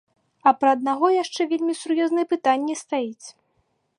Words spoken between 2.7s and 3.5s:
стаіць.